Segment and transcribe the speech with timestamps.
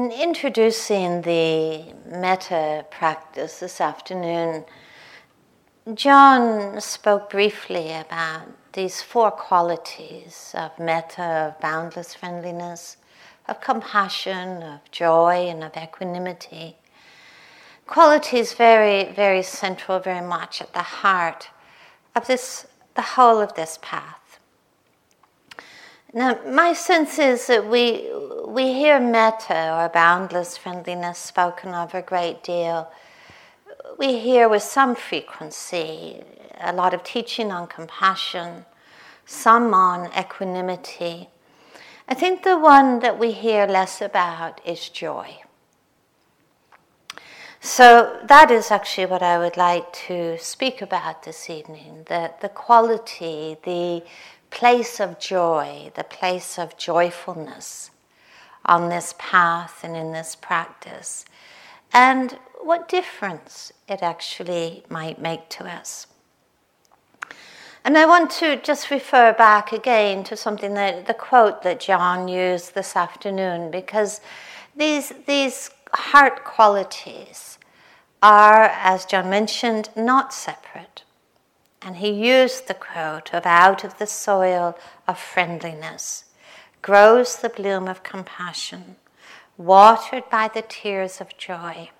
[0.00, 4.64] In introducing the metta practice this afternoon,
[5.92, 12.96] John spoke briefly about these four qualities of metta, of boundless friendliness,
[13.46, 16.78] of compassion, of joy, and of equanimity.
[17.86, 21.50] Qualities very, very central, very much at the heart
[22.16, 24.19] of this, the whole of this path.
[26.12, 28.10] Now, my sense is that we,
[28.46, 32.90] we hear metta or boundless friendliness spoken of a great deal.
[33.96, 36.20] We hear with some frequency
[36.60, 38.64] a lot of teaching on compassion,
[39.24, 41.28] some on equanimity.
[42.08, 45.42] I think the one that we hear less about is joy.
[47.60, 52.48] So that is actually what I would like to speak about this evening the, the
[52.48, 54.02] quality, the
[54.50, 57.90] place of joy, the place of joyfulness
[58.64, 61.24] on this path and in this practice,
[61.92, 66.06] and what difference it actually might make to us.
[67.84, 72.28] And I want to just refer back again to something that the quote that John
[72.28, 74.20] used this afternoon, because
[74.76, 77.58] these, these heart qualities
[78.22, 81.04] are, as John mentioned, not separate.
[81.82, 84.78] And he used the quote of out of the soil
[85.08, 86.24] of friendliness
[86.82, 88.96] grows the bloom of compassion,
[89.56, 91.90] watered by the tears of joy,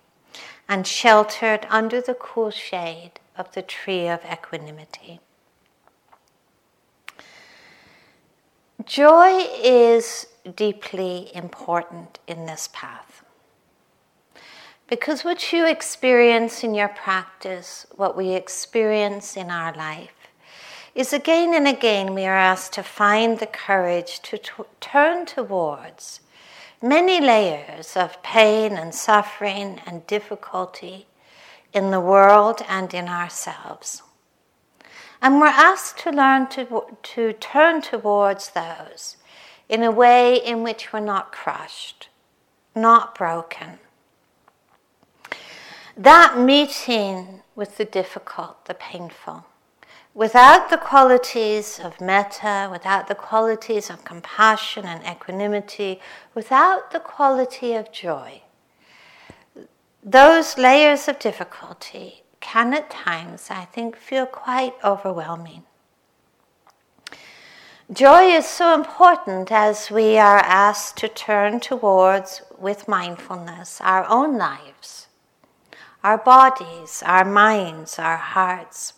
[0.69, 5.21] and sheltered under the cool shade of the tree of equanimity.
[8.85, 13.20] Joy is deeply important in this path.
[14.91, 20.33] Because what you experience in your practice, what we experience in our life,
[20.97, 26.19] is again and again we are asked to find the courage to t- turn towards
[26.83, 31.07] many layers of pain and suffering and difficulty
[31.73, 34.03] in the world and in ourselves.
[35.23, 39.19] And we're asked to learn to, to turn towards those
[39.69, 42.09] in a way in which we're not crushed,
[42.75, 43.79] not broken.
[46.01, 49.45] That meeting with the difficult, the painful,
[50.15, 56.01] without the qualities of metta, without the qualities of compassion and equanimity,
[56.35, 58.41] without the quality of joy,
[60.03, 65.65] those layers of difficulty can at times, I think, feel quite overwhelming.
[67.93, 74.39] Joy is so important as we are asked to turn towards, with mindfulness, our own
[74.39, 75.00] lives,
[76.03, 78.95] our bodies, our minds, our hearts,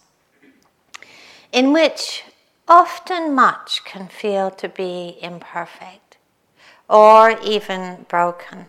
[1.52, 2.24] in which
[2.68, 6.16] often much can feel to be imperfect
[6.88, 8.66] or even broken.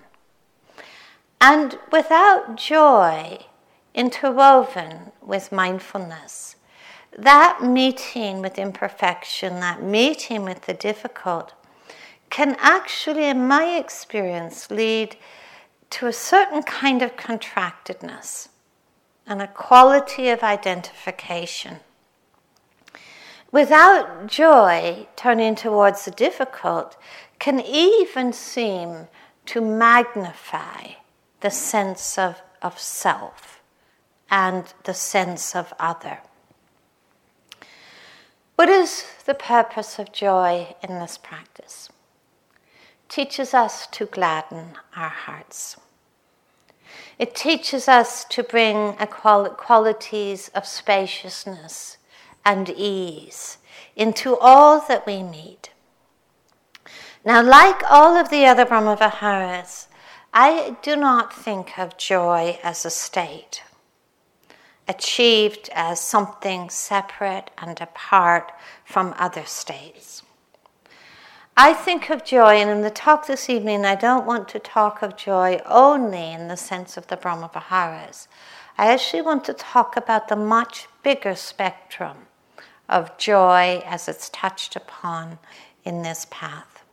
[1.39, 3.45] And without joy,
[3.93, 6.55] interwoven with mindfulness.
[7.17, 11.53] That meeting with imperfection, that meeting with the difficult,
[12.29, 15.15] can actually, in my experience, lead
[15.93, 18.49] to a certain kind of contractedness
[19.27, 21.77] and a quality of identification.
[23.51, 26.97] Without joy, turning towards the difficult
[27.37, 29.07] can even seem
[29.45, 30.93] to magnify
[31.41, 33.61] the sense of, of self
[34.31, 36.17] and the sense of other.
[38.55, 41.89] What is the purpose of joy in this practice?
[43.13, 45.77] teaches us to gladden our hearts.
[47.19, 48.95] It teaches us to bring
[49.57, 51.97] qualities of spaciousness
[52.45, 53.57] and ease
[53.95, 55.69] into all that we meet.
[57.23, 59.87] Now, like all of the other Brahmaviharas,
[60.33, 63.63] I do not think of joy as a state
[64.87, 68.51] achieved as something separate and apart
[68.83, 70.22] from other states.
[71.55, 75.03] I think of joy, and in the talk this evening, I don't want to talk
[75.03, 78.27] of joy only in the sense of the Brahma Viharas.
[78.75, 82.25] I actually want to talk about the much bigger spectrum
[82.89, 85.37] of joy as it's touched upon
[85.85, 86.83] in this path.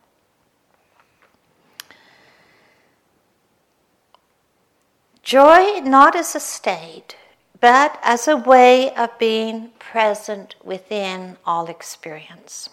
[5.23, 7.15] Joy not as a state,
[7.59, 12.69] but as a way of being present within all experience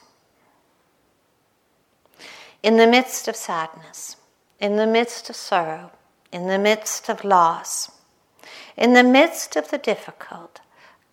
[2.69, 4.17] in the midst of sadness,
[4.61, 5.91] in the midst of sorrow,
[6.31, 7.91] in the midst of loss,
[8.77, 10.61] in the midst of the difficult,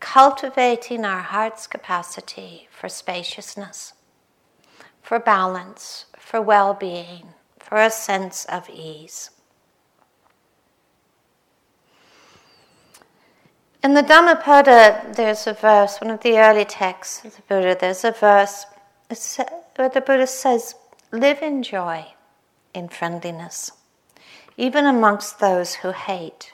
[0.01, 3.93] cultivating our heart's capacity for spaciousness,
[5.01, 9.29] for balance, for well being, for a sense of ease.
[13.81, 18.03] In the Dhammapada, there's a verse, one of the early texts of the Buddha, there's
[18.03, 18.65] a verse
[19.77, 20.75] where the Buddha says,
[21.15, 22.07] Live in joy,
[22.73, 23.71] in friendliness,
[24.57, 26.51] even amongst those who hate.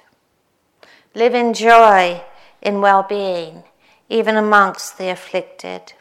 [1.15, 2.21] Live in joy,
[2.61, 3.63] in well being,
[4.07, 5.93] even amongst the afflicted.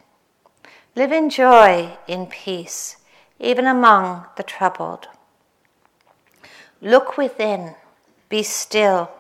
[0.95, 2.99] Live in joy, in peace,
[3.39, 5.09] even among the troubled.
[6.83, 7.77] Look within,
[8.29, 9.11] be still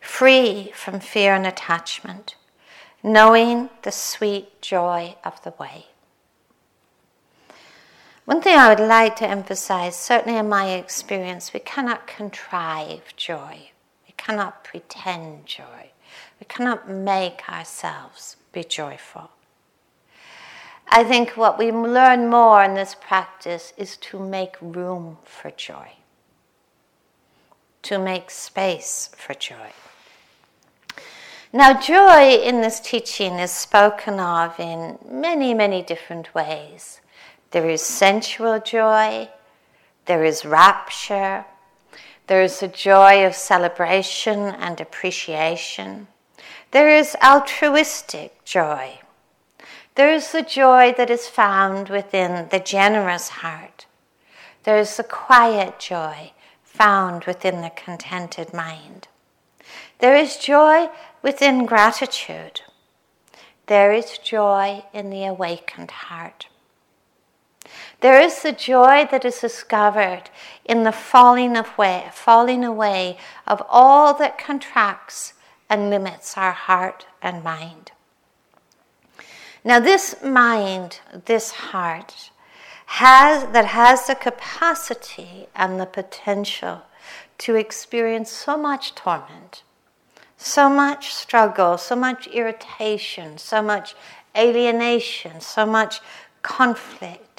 [0.00, 2.36] free from fear and attachment,
[3.02, 5.88] knowing the sweet joy of the way.
[8.32, 13.72] One thing I would like to emphasize, certainly in my experience, we cannot contrive joy.
[14.06, 15.90] We cannot pretend joy.
[16.40, 19.28] We cannot make ourselves be joyful.
[20.88, 25.90] I think what we learn more in this practice is to make room for joy,
[27.82, 29.72] to make space for joy.
[31.52, 37.02] Now, joy in this teaching is spoken of in many, many different ways.
[37.52, 39.28] There is sensual joy,
[40.06, 41.44] there is rapture,
[42.26, 46.08] there is a joy of celebration and appreciation,
[46.70, 49.00] there is altruistic joy,
[49.96, 53.84] there is the joy that is found within the generous heart,
[54.64, 56.32] there is the quiet joy
[56.64, 59.08] found within the contented mind.
[59.98, 60.88] There is joy
[61.22, 62.62] within gratitude.
[63.66, 66.46] There is joy in the awakened heart.
[68.02, 70.24] There is the joy that is discovered
[70.64, 73.16] in the falling away, falling away
[73.46, 75.34] of all that contracts
[75.70, 77.92] and limits our heart and mind.
[79.64, 82.30] Now, this mind, this heart,
[82.86, 86.82] has that has the capacity and the potential
[87.38, 89.62] to experience so much torment
[90.42, 93.94] so much struggle, so much irritation, so much
[94.36, 96.00] alienation, so much
[96.42, 97.31] conflict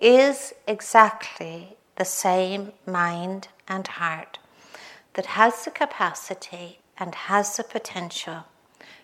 [0.00, 4.38] is exactly the same mind and heart
[5.14, 8.44] that has the capacity and has the potential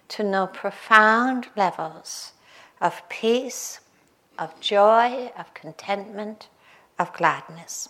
[0.08, 2.32] to know profound levels
[2.81, 3.81] of peace,
[4.38, 6.48] of joy, of contentment,
[6.98, 7.88] of gladness.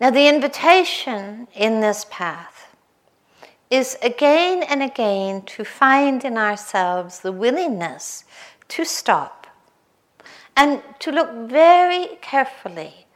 [0.00, 2.74] Now, the invitation in this path
[3.70, 8.24] is again and again to find in ourselves the willingness
[8.68, 9.37] to stop
[10.58, 13.06] and to look very carefully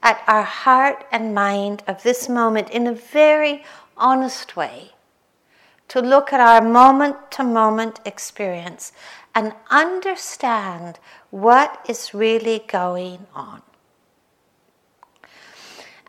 [0.00, 3.64] at our heart and mind of this moment in a very
[3.96, 4.92] honest way.
[5.88, 8.92] To look at our moment to moment experience
[9.34, 11.00] and understand
[11.30, 13.62] what is really going on.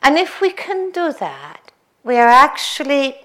[0.04, 1.72] And if we can do that,
[2.04, 3.16] we are actually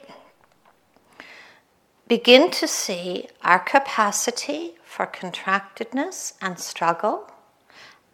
[2.08, 7.29] begin to see our capacity for contractedness and struggle,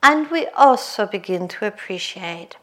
[0.02, 2.56] and we also begin to appreciate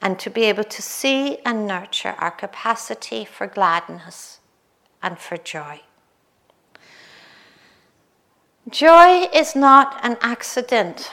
[0.00, 4.40] and to be able to see and nurture our capacity for gladness
[5.02, 5.80] and for joy.
[8.68, 11.10] Joy is not an accident.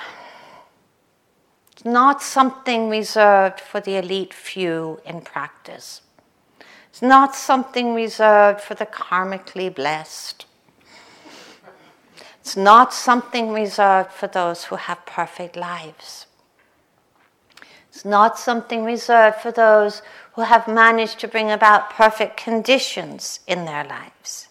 [1.72, 6.02] It's not something reserved for the elite few in practice.
[6.90, 10.45] It's not something reserved for the karmically blessed.
[12.50, 16.26] It's not something reserved for those who have perfect lives.
[17.90, 20.02] It's not something reserved for those
[20.34, 24.48] who have managed to bring about perfect conditions in their lives.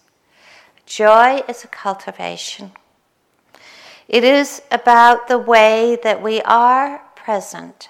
[0.86, 2.70] Joy is a cultivation.
[4.06, 7.88] It is about the way that we are present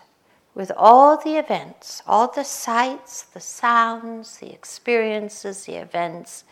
[0.55, 6.45] with all the events, all the sights, the sounds, the experiences, the events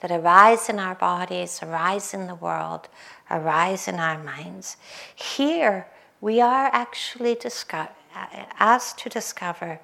[0.00, 2.88] that arise in our bodies, arise in the world,
[3.30, 4.76] arise in our minds.
[5.14, 5.86] Here,
[6.20, 7.90] we are actually discover,
[8.58, 9.80] asked to discover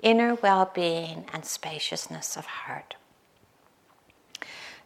[0.00, 2.96] inner well being and spaciousness of heart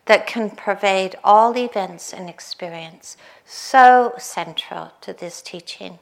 [0.05, 5.99] that can pervade all events and experience, so central to this teaching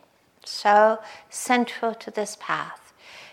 [0.46, 0.98] so
[1.30, 2.92] central to this path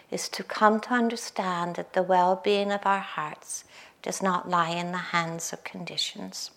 [0.10, 3.64] is to come to understand that the well being of our hearts
[4.02, 6.52] does not lie in the hands of conditions.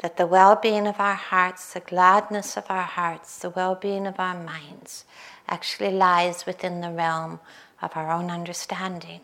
[0.00, 4.06] That the well being of our hearts, the gladness of our hearts, the well being
[4.06, 5.04] of our minds
[5.48, 7.40] actually lies within the realm
[7.82, 9.20] of our own understanding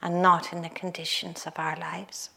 [0.00, 2.30] and not in the conditions of our lives.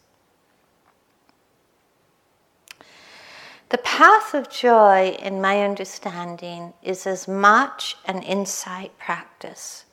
[3.70, 9.86] The path of joy, in my understanding, is as much an insight practice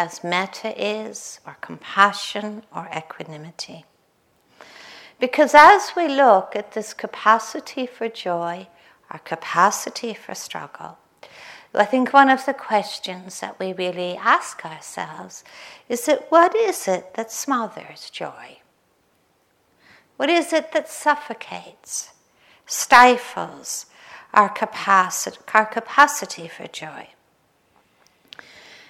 [0.00, 3.84] as metta is, or compassion, or equanimity.
[5.18, 8.66] Because as we look at this capacity for joy,
[9.10, 10.96] our capacity for struggle,
[11.74, 15.44] I think one of the questions that we really ask ourselves
[15.86, 18.60] is that what is it that smothers joy?
[20.16, 22.14] What is it that suffocates,
[22.64, 23.84] stifles
[24.32, 24.48] our
[25.54, 27.08] our capacity for joy?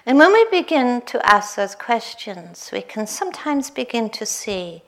[0.07, 4.83] And when we begin to ask those questions, we can sometimes begin to see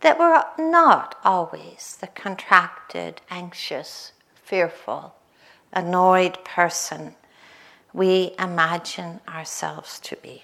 [0.00, 5.14] that we're not always the contracted, anxious, fearful,
[5.72, 7.14] annoyed person
[7.92, 10.42] we imagine ourselves to be.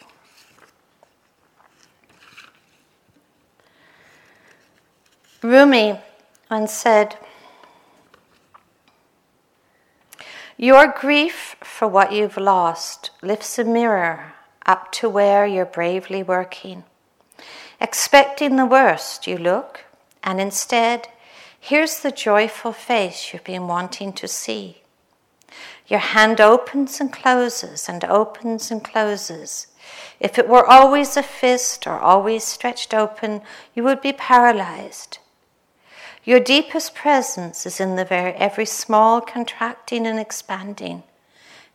[5.43, 5.99] Rumi
[6.51, 7.17] once said,
[10.57, 14.35] Your grief for what you've lost lifts a mirror
[14.67, 16.85] up to where you're bravely working.
[17.81, 19.85] Expecting the worst, you look,
[20.23, 21.09] and instead,
[21.59, 24.83] here's the joyful face you've been wanting to see.
[25.89, 29.67] Your hand opens and closes and opens and closes.
[30.21, 33.43] If it were always a fist or always stretched open,
[33.75, 35.19] you would be paralyzed.
[36.25, 41.03] Your deepest presence is in the very every small contracting and expanding,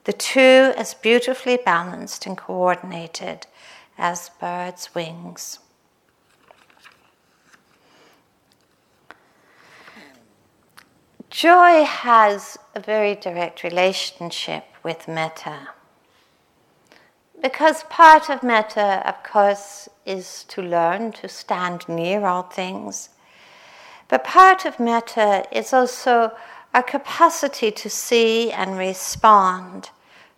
[0.05, 3.45] the two as beautifully balanced and coordinated
[3.97, 5.59] as birds' wings.
[11.29, 15.67] Joy has a very direct relationship with metta.
[17.41, 23.09] Because part of metta, of course, is to learn to stand near all things.
[24.07, 26.31] But part of metta is also
[26.73, 29.89] our capacity to see and respond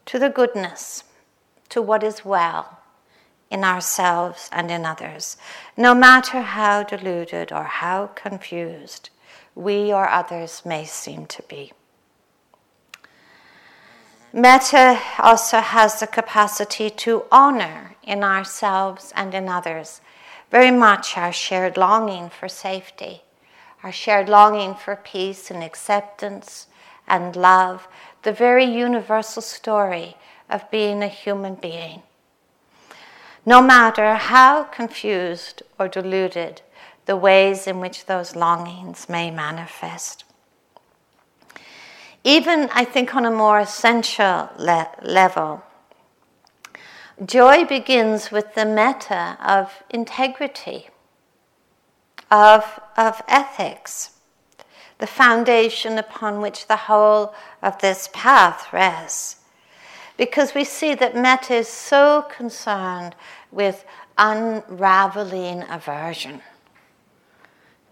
[0.06, 1.04] to the goodness,
[1.70, 2.80] to what is well
[3.52, 5.38] in ourselves and in others,
[5.76, 9.10] no matter how deluded or how confused
[9.56, 11.74] we or others may seem to be.
[14.32, 20.02] Metta also has the capacity to honor in ourselves and in others.
[20.52, 23.24] Very much our shared longing for safety,
[23.84, 26.68] our shared longing for peace and acceptance
[27.08, 27.88] and love,
[28.24, 30.16] the very universal story
[30.50, 32.02] of being a human being.
[33.46, 36.62] No matter how confused or deluded
[37.06, 40.26] the ways in which those longings may manifest.
[42.24, 45.64] Even, I think, on a more essential le- level,
[47.26, 50.90] joy begins with the metta of integrity,
[52.32, 54.12] of, of ethics,
[54.98, 59.38] the foundation upon which the whole of this path rests.
[60.18, 63.16] Because we see that metta is so concerned
[63.52, 63.86] with
[64.18, 66.42] unraveling aversion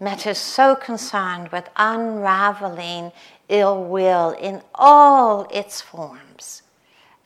[0.00, 3.10] Metta is so concerned with unraveling
[3.48, 6.62] ill will in all its forms.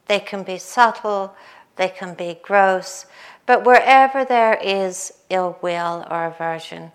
[0.07, 1.37] They can be subtle,
[1.77, 3.05] they can be gross,
[3.45, 6.93] but wherever there is ill will or aversion,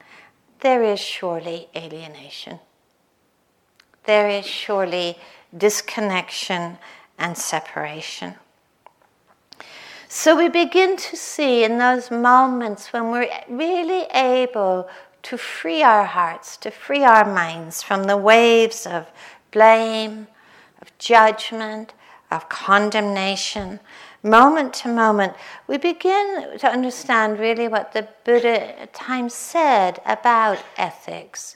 [0.62, 2.60] there is surely alienation.
[4.06, 5.18] There is surely
[5.56, 6.78] disconnection
[7.18, 8.36] and separation.
[10.08, 14.88] So we begin to see in those moments when we're really able
[15.24, 19.12] to free our hearts, to free our minds from the waves of
[19.52, 20.28] blame,
[20.82, 21.94] of judgment,
[22.32, 23.82] of condemnation.
[24.28, 25.36] Moment to moment,
[25.68, 31.56] we begin to understand really what the Buddha at times said about ethics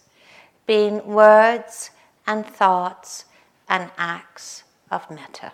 [0.65, 1.91] being words
[2.25, 3.25] and thoughts
[3.67, 5.51] and acts of metta.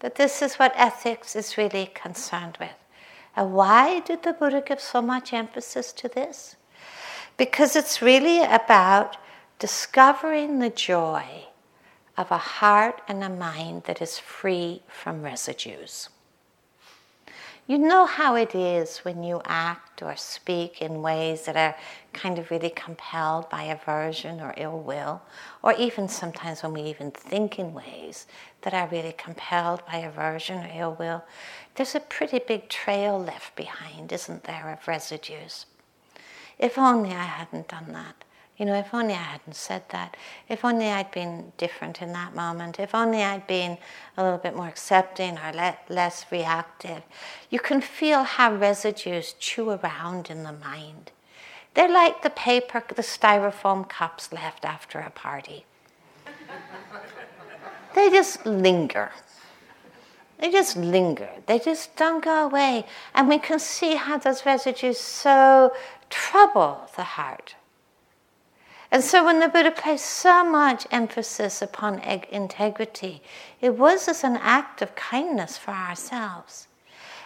[0.00, 2.74] That this is what ethics is really concerned with.
[3.36, 6.56] And why did the Buddha give so much emphasis to this?
[7.36, 9.16] Because it's really about
[9.60, 11.47] discovering the joy
[12.18, 16.10] of a heart and a mind that is free from residues.
[17.66, 21.76] You know how it is when you act or speak in ways that are
[22.14, 25.22] kind of really compelled by aversion or ill will,
[25.62, 28.26] or even sometimes when we even think in ways
[28.62, 31.22] that are really compelled by aversion or ill will
[31.78, 35.64] there's a pretty big trail left behind, isn't there, of residues?
[36.58, 38.24] If only I hadn't done that.
[38.58, 40.16] You know, if only I hadn't said that.
[40.48, 42.80] If only I'd been different in that moment.
[42.80, 43.78] If only I'd been
[44.16, 47.02] a little bit more accepting or le- less reactive.
[47.50, 51.12] You can feel how residues chew around in the mind.
[51.74, 55.64] They're like the paper, the styrofoam cups left after a party.
[57.94, 59.12] they just linger
[60.40, 61.30] They just linger.
[61.46, 62.86] They just don't go away.
[63.14, 65.72] And we can see how those residues so
[66.10, 67.54] trouble the heart.
[68.90, 73.22] And so when the Buddha placed so much emphasis upon integrity,
[73.60, 76.68] it was as an act of kindness for ourselves.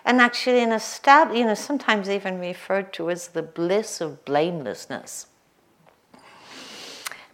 [0.05, 4.25] And actually, in a stab, you know, sometimes even referred to as the bliss of
[4.25, 5.29] blamelessness.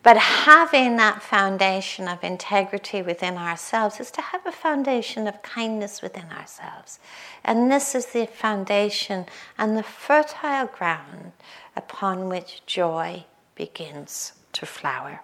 [0.02, 6.02] But having that foundation of integrity within ourselves is to have a foundation of kindness
[6.02, 7.00] within ourselves.
[7.44, 11.32] And this is the foundation and the fertile ground
[11.74, 13.24] upon which joy
[13.58, 15.20] begins to flower.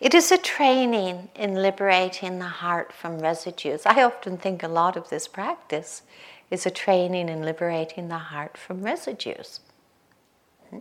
[0.00, 3.82] It is a training in liberating the heart from residues.
[3.84, 6.02] I often think a lot of this practice
[6.50, 9.60] is a training in liberating the heart from residues.
[10.70, 10.78] Hmm?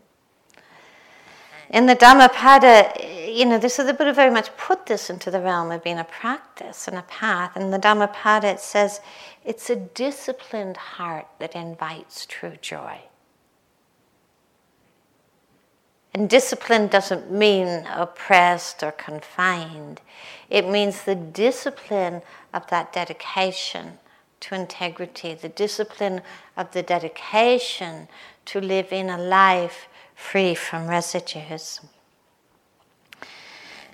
[1.70, 2.94] In the Dhammapada,
[3.32, 6.00] you know, this is the Buddha very much put this into the realm of being
[6.00, 7.58] a practice and a path.
[7.58, 9.02] In the Dhammapada, it says
[9.44, 13.00] it's a disciplined heart that invites true joy.
[16.14, 20.00] And discipline doesn't mean oppressed or confined.
[20.50, 22.22] It means the discipline
[22.54, 23.98] of that dedication
[24.42, 26.22] to integrity, the discipline
[26.56, 28.08] of the dedication
[28.46, 31.82] to living a life free from residues.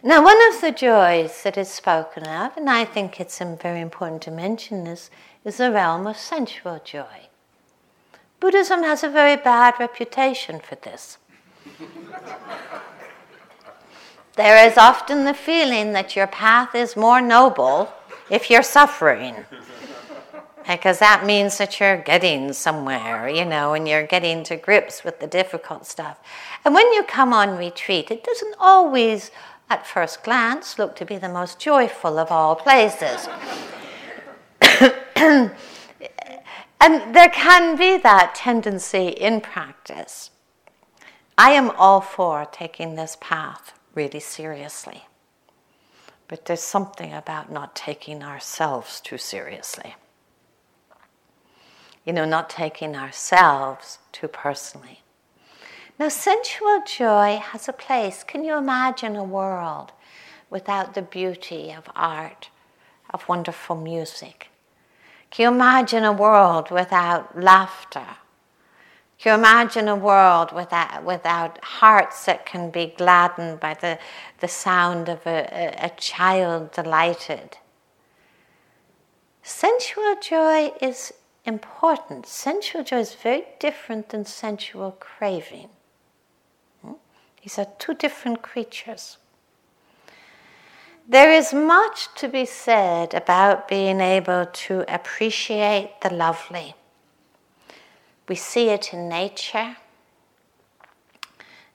[0.02, 4.22] Now, one of the joys that is spoken of, and I think it's very important
[4.24, 5.10] to mention this,
[5.46, 7.28] is the realm of sensual joy.
[8.40, 11.18] Buddhism has a very bad reputation for this.
[14.36, 17.92] There is often the feeling that your path is more noble
[18.30, 19.46] if you're suffering
[20.70, 25.20] because that means that you're getting somewhere, you know, and you're getting to grips with
[25.20, 26.20] the difficult stuff.
[26.64, 29.32] And when you come on retreat, it doesn't always,
[29.70, 33.28] at first glance, look to be the most joyful of all places.
[35.16, 35.52] and
[37.16, 40.30] there can be that tendency in practice.
[41.40, 45.06] I am all for taking this path really seriously.
[46.28, 49.96] But there's something about not taking ourselves too seriously
[52.10, 55.02] you know, not taking ourselves too personally.
[56.00, 58.24] Now, sensual joy has a place.
[58.24, 59.92] Can you imagine a world
[60.50, 62.50] without the beauty of art,
[63.12, 64.50] of wonderful music?
[65.30, 68.08] Can you imagine a world without laughter?
[69.26, 74.00] You imagine a world without, without hearts that can be gladdened by the,
[74.40, 77.58] the sound of a, a, a child delighted?
[79.44, 81.12] Sensual joy is
[81.44, 82.28] important.
[82.28, 85.68] Sensual joy is very different than sensual craving.
[86.82, 86.94] Hmm?
[87.44, 89.18] These are two different creatures.
[91.10, 96.76] There is much to be said about being able to appreciate the lovely.
[98.30, 99.76] We see it in nature.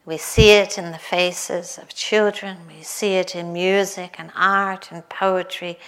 [0.06, 2.58] We see it in the faces of children.
[2.68, 5.78] We see it in music and art and poetry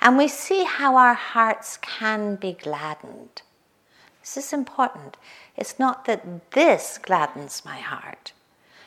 [0.00, 3.42] and we see how our hearts can be gladdened.
[4.20, 5.16] This is important.
[5.56, 8.32] It's not that this gladdens my heart,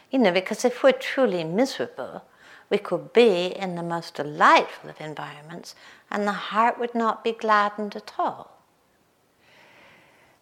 [0.10, 2.24] you know, because if we're truly miserable,
[2.70, 5.76] we could be in the most delightful of environments
[6.10, 8.61] and the heart would not be gladdened at all.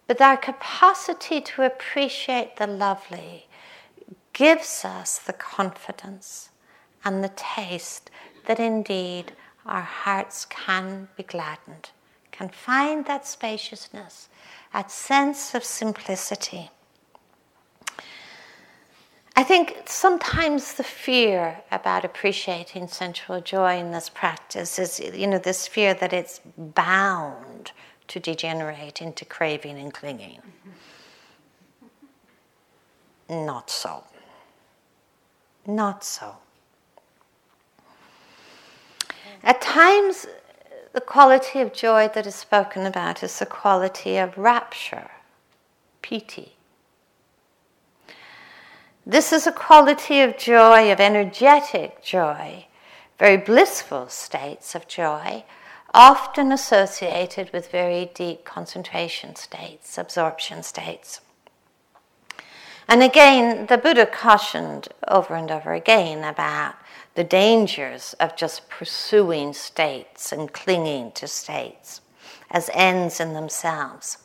[0.09, 3.45] But our capacity to appreciate the lovely
[4.33, 6.49] gives us the confidence
[7.05, 8.09] and the taste
[8.47, 9.33] that indeed
[9.67, 11.91] our hearts can be gladdened,
[12.31, 14.29] can find that spaciousness,
[14.73, 16.71] that sense of simplicity.
[19.35, 25.37] I think sometimes the fear about appreciating sensual joy in this practice is, you know,
[25.37, 27.73] this fear that it's bound
[28.09, 30.39] to degenerate into craving and clinging.
[33.29, 34.03] Not so.
[35.65, 36.35] Not so.
[39.43, 40.27] At times,
[40.93, 45.11] the quality of joy that is spoken about is the quality of rapture,
[46.01, 46.55] piti.
[49.05, 52.65] This is a quality of joy, of energetic joy,
[53.17, 55.43] very blissful states of joy,
[55.93, 61.21] often associated with very deep concentration states, absorption states.
[62.87, 66.75] And again, the Buddha cautioned over and over again about
[67.13, 72.01] the dangers of just pursuing states and clinging to states
[72.49, 74.17] as ends in themselves.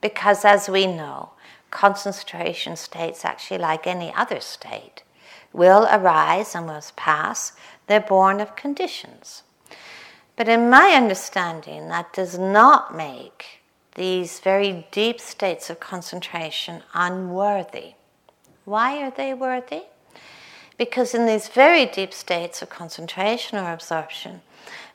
[0.00, 1.30] Because as we know,
[1.70, 5.02] concentration states, actually like any other state,
[5.52, 7.52] will arise and will pass.
[7.86, 9.42] They're born of conditions.
[10.38, 13.60] But in my understanding, that does not make
[13.96, 17.94] these very deep states of concentration unworthy.
[18.64, 19.82] Why are they worthy?
[20.76, 24.42] Because in these very deep states of concentration or absorption,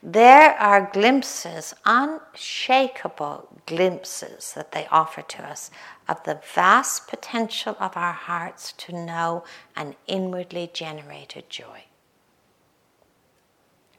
[0.02, 5.72] there are glimpses, unshakable glimpses that they offer to us
[6.08, 9.44] of the vast potential of our hearts to know
[9.76, 11.84] an inwardly generated joy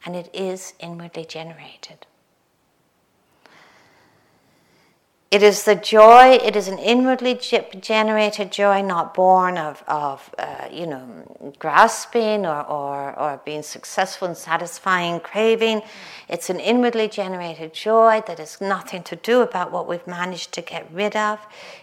[0.05, 2.07] and it is inwardly generated.
[5.35, 10.69] It is the joy, it is an inwardly generated joy, not born of, of uh,
[10.71, 15.83] you know, grasping or, or, or being successful in satisfying craving.
[16.29, 20.62] It's an inwardly generated joy that has nothing to do about what we've managed to
[20.62, 21.40] get rid of.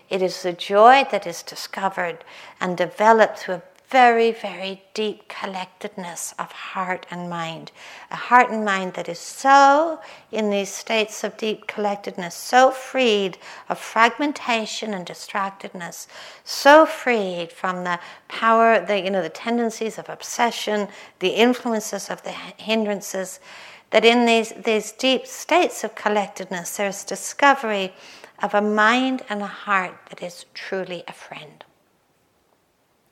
[0.10, 2.24] It is the joy that is discovered
[2.62, 7.74] and developed through a very, very deep collectedness of heart and mind.
[8.10, 10.00] A heart and mind that is so,
[10.32, 16.08] in these states of deep collectedness, so freed of fragmentation and distractedness,
[16.46, 18.00] so freed from the
[18.30, 20.88] power, the, you know, the tendencies of obsession,
[21.20, 23.42] the influences of the hindrances,
[23.90, 27.94] that in these, these deep states of collectedness, there's discovery
[28.42, 31.66] of a mind and a heart that is truly a friend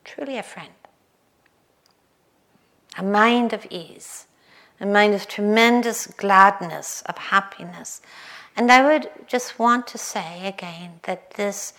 [0.10, 0.74] truly a friend.
[2.98, 4.26] A mind of ease,
[4.80, 8.02] a mind of tremendous gladness, of happiness.
[8.56, 11.74] And I would just want to say again that this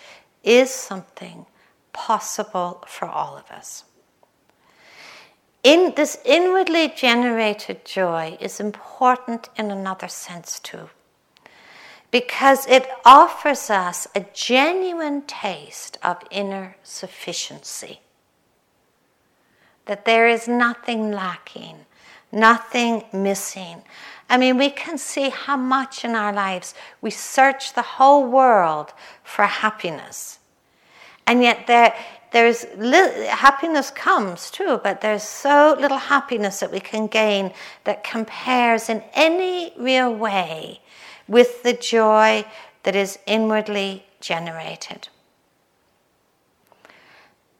[0.44, 1.46] is something
[1.92, 3.84] possible for all of us.
[5.62, 10.88] In this inwardly generated joy is important in another sense too
[12.10, 18.00] because it offers us a genuine taste of inner sufficiency
[19.86, 21.76] that there is nothing lacking,
[22.32, 23.82] nothing missing.
[24.28, 28.92] I mean, we can see how much in our lives we search the whole world
[29.24, 30.38] for happiness.
[31.26, 31.94] And yet there,
[32.32, 37.52] there's li- happiness comes too, but there's so little happiness that we can gain
[37.84, 40.80] that compares in any real way
[41.26, 42.44] with the joy
[42.84, 45.08] that is inwardly generated.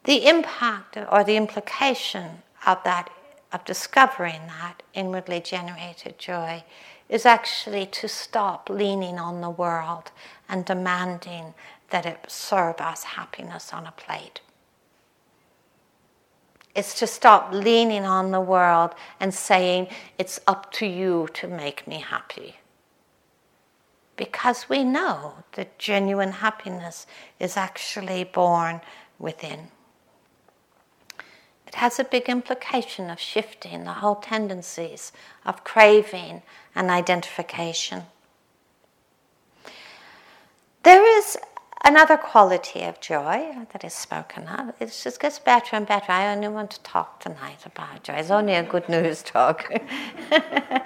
[0.04, 3.10] The impact or the implication of that,
[3.52, 6.64] of discovering that inwardly generated joy,
[7.08, 10.10] is actually to stop leaning on the world
[10.48, 11.54] and demanding
[11.90, 14.40] that it serve us happiness on a plate.
[16.74, 21.86] It's to stop leaning on the world and saying, it's up to you to make
[21.86, 22.56] me happy.
[24.16, 27.06] Because we know that genuine happiness
[27.40, 28.80] is actually born
[29.18, 29.68] within.
[31.70, 35.12] It has a big implication of shifting the whole tendencies
[35.46, 36.42] of craving
[36.74, 38.02] and identification.
[40.82, 41.36] There is
[41.84, 44.74] another quality of joy that is spoken of.
[44.80, 46.10] It just gets better and better.
[46.10, 48.14] I only want to talk tonight about joy.
[48.14, 49.68] It's only a good news talk.
[50.30, 50.84] there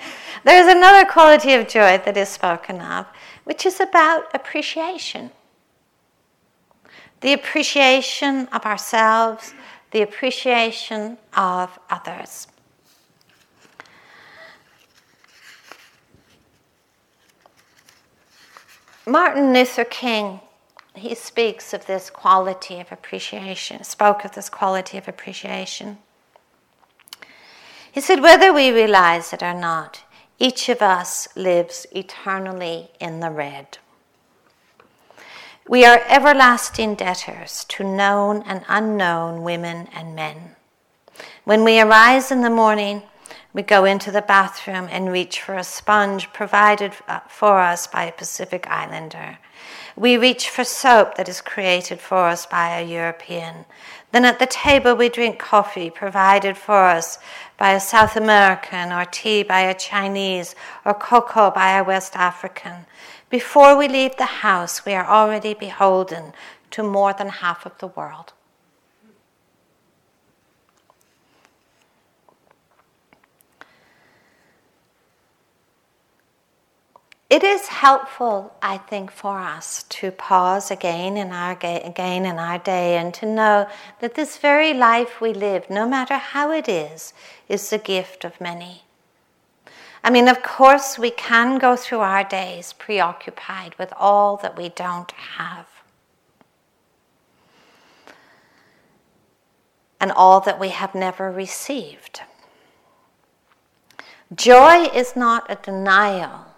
[0.63, 3.07] is another quality of joy that is spoken of,
[3.45, 5.31] which is about appreciation.
[7.23, 9.55] The appreciation of ourselves,
[9.95, 12.49] the appreciation of others.
[19.07, 20.41] Martin Luther King,
[20.97, 25.99] he speaks of this quality of appreciation, spoke of this quality of appreciation.
[27.93, 30.03] He said, whether we realize it or not,
[30.41, 33.79] each of us lives eternally in the red.
[35.67, 40.57] We are everlasting debtors to known and unknown women and men.
[41.45, 43.03] When we arise in the morning,
[43.55, 48.05] we go into the bathroom and reach for a sponge provided uh, for us by
[48.05, 49.39] a Pacific Islander.
[49.97, 53.65] We reach for soap that is created for us by a European.
[54.13, 57.19] Then at the table, we drink coffee provided for us
[57.57, 62.85] by a South American, or tea by a Chinese, or cocoa by a West African.
[63.41, 66.35] Before we leave the house, we are already beholden
[66.71, 68.33] to more than half of the world.
[77.29, 82.59] It is helpful, I think, for us to pause again in our again in our
[82.59, 83.67] day and to know
[83.99, 87.13] that this very life we live, no matter how it is,
[87.49, 88.85] is the gift of many.
[90.05, 94.69] I mean, of course, we can go through our days preoccupied with all that we
[94.69, 95.67] don't have.
[99.99, 102.21] And all that we have never received.
[104.35, 106.49] Joy is not a denial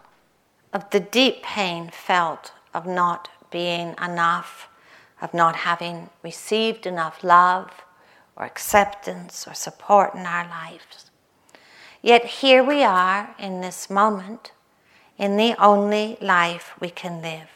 [0.73, 4.69] of the deep pain felt of not being enough,
[5.23, 7.71] of not having received enough love
[8.35, 11.06] or acceptance or support in our lives.
[12.07, 14.53] Yet here we are in this moment,
[15.19, 17.49] in the only life we can live.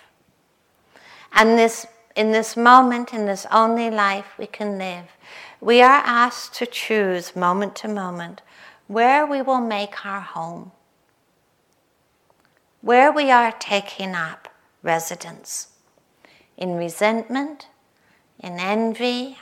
[1.33, 1.87] And this,
[2.17, 5.05] in this moment, in this only life we can live,
[5.61, 8.43] we are asked to choose moment to moment
[8.89, 10.73] where we will make our home,
[12.81, 14.49] where we are taking up
[14.83, 15.69] residence
[16.57, 17.69] in resentment,
[18.41, 19.39] in envy,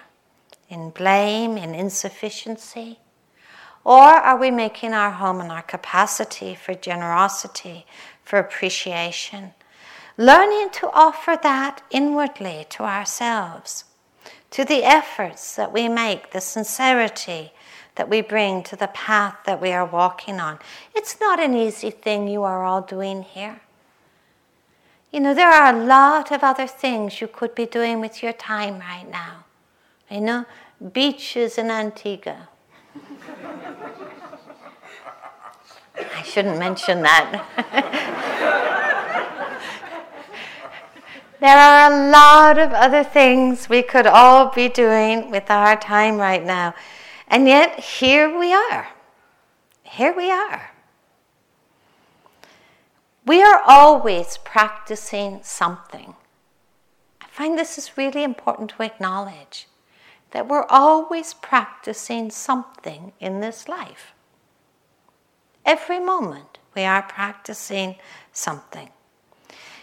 [0.68, 2.99] in blame, in insufficiency?
[3.88, 7.87] Or are we making our home in our capacity for generosity,
[8.22, 9.55] for appreciation?
[10.18, 13.85] Learning to offer that inwardly to ourselves,
[14.51, 17.53] to the efforts that we make, the sincerity
[17.94, 20.59] that we bring to the path that we are walking on.
[20.94, 23.62] It's not an easy thing you are all doing here.
[25.11, 28.35] You know, there are a lot of other things you could be doing with your
[28.35, 29.44] time right now.
[30.11, 30.44] You know,
[30.92, 32.48] beaches in Antigua.
[36.14, 37.44] I shouldn't mention that.
[41.40, 46.16] there are a lot of other things we could all be doing with our time
[46.16, 46.74] right now.
[47.28, 48.88] And yet, here we are.
[49.82, 50.70] Here we are.
[53.26, 56.14] We are always practicing something.
[57.20, 59.68] I find this is really important to acknowledge
[60.30, 64.14] that we're always practicing something in this life.
[65.68, 67.96] Every moment we are practicing
[68.33, 68.88] something.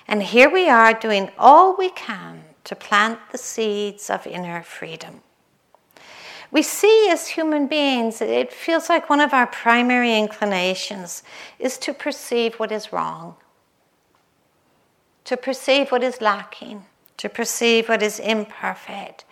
[0.07, 5.21] And here we are doing all we can to plant the seeds of inner freedom.
[6.49, 11.21] We see as human beings, it feels like one of our primary inclinations
[11.59, 13.35] is to perceive what is wrong,
[15.25, 16.85] to perceive what is lacking,
[17.17, 19.23] to perceive what is imperfect,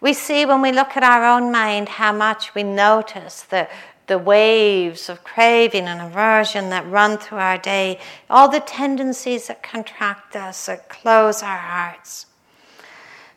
[0.00, 3.68] we see when we look at our own mind how much we notice the,
[4.08, 9.62] the waves of craving and aversion that run through our day, all the tendencies that
[9.62, 12.26] contract us, that close our hearts.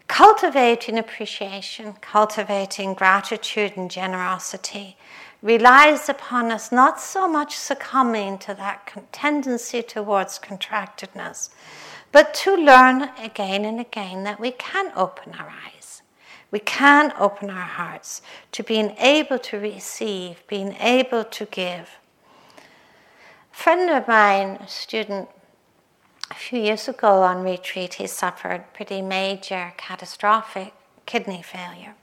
[0.07, 4.97] Cultivating appreciation, cultivating gratitude and generosity
[5.41, 11.49] relies upon us not so much succumbing to that tendency towards contractedness,
[12.11, 15.80] but to learn again and again that we can open our eyes
[16.51, 21.97] we can open our hearts to being able to receive, being able to give.
[22.57, 25.29] A friend of mine, a student,
[26.29, 30.73] a few years ago on retreat, he suffered pretty major catastrophic
[31.05, 31.95] kidney failure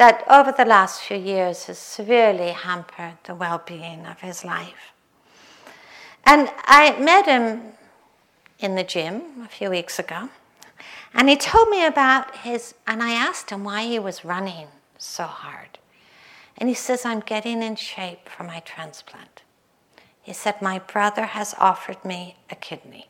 [0.00, 4.94] that over the last few years has severely hampered the well being of his life.
[6.24, 7.74] And I met him
[8.58, 10.30] in the gym a few weeks ago.
[11.14, 15.24] And he told me about his, and I asked him why he was running so
[15.24, 15.78] hard.
[16.56, 19.42] And he says, I'm getting in shape for my transplant.
[20.22, 23.08] He said, My brother has offered me a kidney.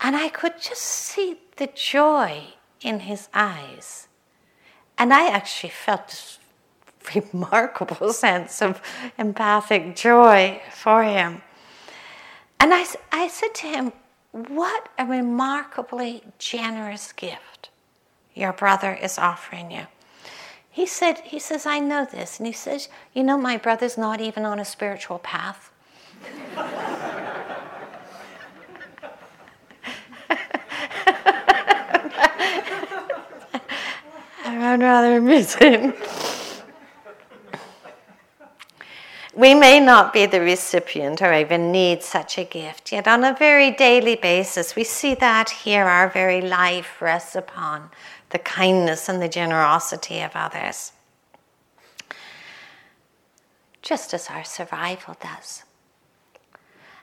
[0.00, 4.08] And I could just see the joy in his eyes.
[4.98, 6.38] And I actually felt this
[7.14, 8.80] remarkable sense of
[9.18, 11.42] empathic joy for him.
[12.58, 13.92] And I, I said to him,
[14.32, 17.68] what a remarkably generous gift
[18.34, 19.86] your brother is offering you.
[20.70, 22.38] He said, he says, I know this.
[22.38, 25.70] And he says, you know, my brother's not even on a spiritual path.
[34.44, 35.92] I found rather amusing.
[39.34, 43.34] We may not be the recipient or even need such a gift, yet on a
[43.34, 47.88] very daily basis, we see that here our very life rests upon
[48.28, 50.92] the kindness and the generosity of others,
[53.80, 55.64] just as our survival does.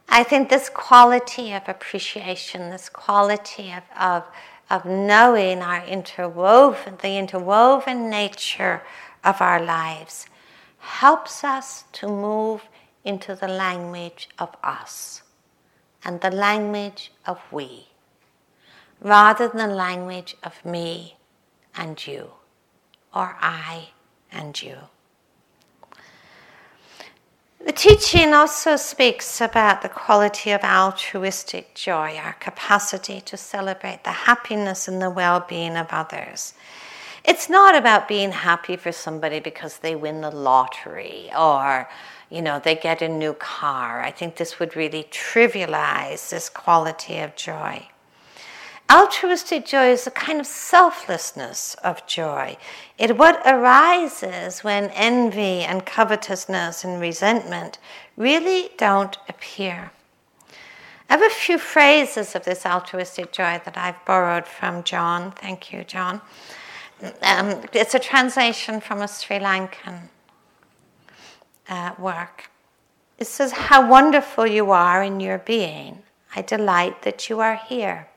[0.08, 4.24] I think this quality of appreciation, this quality of, of,
[4.70, 8.84] of knowing our interwoven, the interwoven nature
[9.24, 10.28] of our lives
[10.80, 12.64] helps us to move
[13.04, 15.24] into the language of us
[16.04, 17.88] and the language of we,
[19.02, 21.18] rather than the language of me
[21.76, 22.32] and you,
[23.14, 23.90] or I
[24.32, 24.78] and you.
[27.66, 34.12] The teaching also speaks about the quality of altruistic joy, our capacity to celebrate the
[34.12, 36.54] happiness and the well being of others.
[37.30, 41.88] It's not about being happy for somebody because they win the lottery or,
[42.32, 44.02] you know, they get a new car.
[44.02, 47.88] I think this would really trivialize this quality of joy.
[48.92, 52.58] Altruistic joy is a kind of selflessness of joy.
[52.98, 57.78] It what arises when envy and covetousness and resentment
[58.18, 59.92] really don't appear.
[61.08, 65.32] I have a few phrases of this altruistic joy that I've borrowed from John.
[65.34, 66.22] Thank you, John.
[67.22, 70.10] Um, it's a translation from a Sri Lankan
[71.70, 72.50] uh, work.
[73.18, 76.04] It says, How wonderful you are in your being.
[76.36, 78.08] I delight that you are here.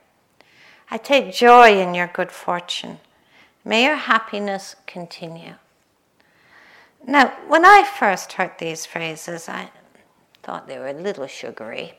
[0.91, 2.99] I take joy in your good fortune.
[3.65, 5.55] May your happiness continue.
[7.05, 9.69] Now, when I first heard these phrases, I
[10.41, 11.93] thought they were a little sugary.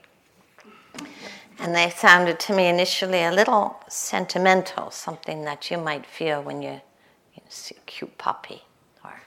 [1.59, 6.63] And they sounded to me initially a little sentimental, something that you might feel when
[6.63, 8.63] you, you know, see a cute puppy
[9.05, 9.23] or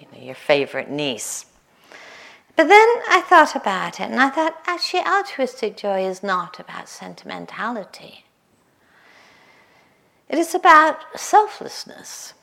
[0.00, 1.46] you know, your favorite niece.
[2.56, 6.88] But then I thought about it and I thought, actually, altruistic joy is not about
[6.88, 8.24] sentimentality.
[10.28, 12.34] It is about selflessness.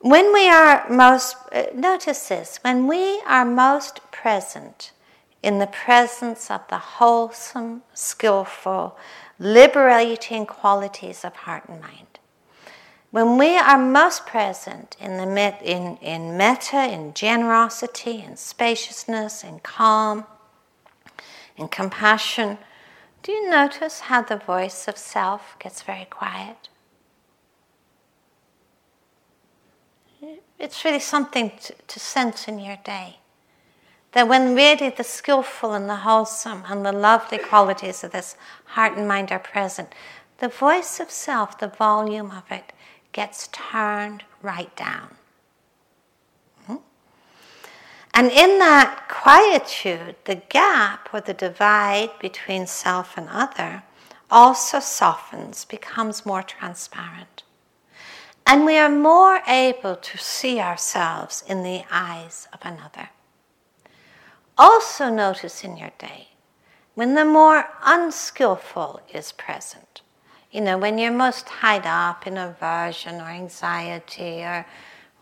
[0.00, 4.90] When we are most, uh, notice this, when we are most present
[5.42, 8.96] in the presence of the wholesome, skillful,
[9.38, 12.06] liberating qualities of heart and mind.
[13.10, 19.58] When we are most present in, the, in, in metta, in generosity, in spaciousness, in
[19.60, 20.24] calm,
[21.56, 22.56] in compassion,
[23.22, 26.68] do you notice how the voice of self gets very quiet?
[30.58, 33.18] It's really something to, to sense in your day.
[34.12, 38.96] That when really the skillful and the wholesome and the lovely qualities of this heart
[38.96, 39.94] and mind are present,
[40.38, 42.72] the voice of self, the volume of it,
[43.12, 45.14] gets turned right down.
[46.66, 46.76] Hmm?
[48.12, 53.82] And in that quietude, the gap or the divide between self and other
[54.32, 57.42] also softens, becomes more transparent.
[58.46, 63.10] And we are more able to see ourselves in the eyes of another.
[64.62, 66.28] Also, notice in your day
[66.94, 70.02] when the more unskillful is present.
[70.52, 74.64] You know, when you're most tied up in aversion or anxiety or,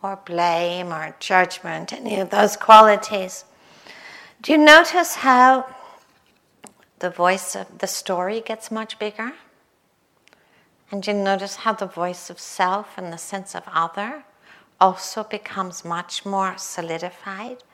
[0.03, 3.47] or blame or judgment, any of those qualities.
[4.43, 5.75] Do you notice how
[6.99, 9.33] the voice of the story gets much bigger?
[10.91, 14.25] And you notice how the voice of self and the sense of other
[14.79, 17.65] also becomes much more solidified?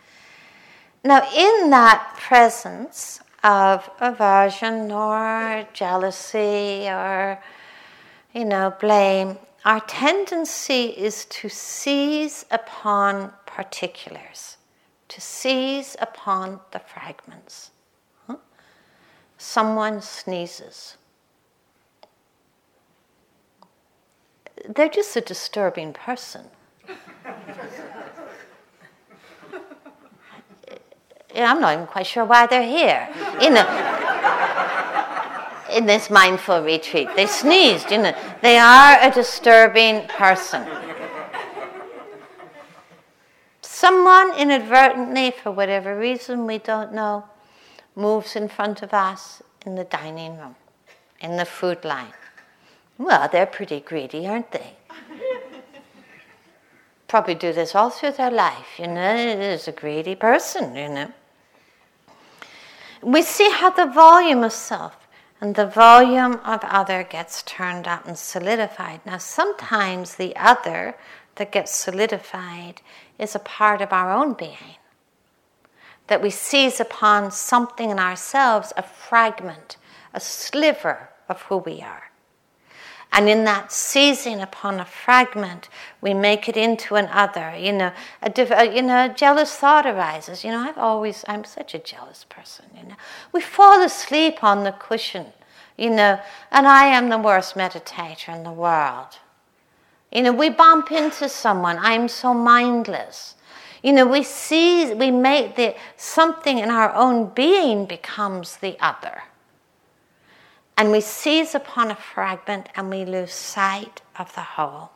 [1.07, 7.41] Now, in that presence of aversion or jealousy or,
[8.35, 14.57] you know, blame, our tendency is to seize upon particulars,
[15.07, 17.71] to seize upon the fragments.
[18.27, 18.39] Huh?
[19.39, 20.97] Someone sneezes.
[24.69, 26.47] They're just a disturbing person.
[31.45, 33.09] I'm not even quite sure why they're here.
[33.41, 33.67] You know,
[35.71, 37.91] in this mindful retreat, they sneezed.
[37.91, 40.67] You know, they are a disturbing person.
[43.61, 47.25] Someone inadvertently, for whatever reason we don't know,
[47.95, 50.57] moves in front of us in the dining room,
[51.21, 52.15] in the food line.
[52.99, 54.77] Well, they're pretty greedy, aren't they?
[57.09, 59.15] Probably do this all through their life, you know.
[59.15, 61.13] It is a greedy person, you know
[63.03, 65.07] we see how the volume of self
[65.41, 69.01] and the volume of other gets turned up and solidified.
[69.05, 70.97] Now, sometimes the other
[71.35, 72.81] that gets solidified
[73.19, 74.77] is a part of our own being.
[76.07, 79.77] That we seize upon something in ourselves, a fragment,
[80.15, 82.06] a sliver of who we are.
[83.13, 85.69] And in that seizing upon a fragment,
[86.01, 87.57] we make it into an other.
[87.57, 87.93] You know,
[88.23, 90.45] a div- you know, a jealous thought arises.
[90.45, 92.67] You know, I've always, I'm such a jealous person.
[92.77, 92.97] You know,
[93.33, 95.27] we fall asleep on the cushion.
[95.79, 99.19] You know, and I am the worst meditator in the world.
[100.11, 101.79] You know, we bump into someone.
[101.79, 103.35] I'm so mindless.
[103.83, 109.23] You know, we see, we make the something in our own being becomes the other
[110.77, 114.91] and we seize upon a fragment and we lose sight of the whole.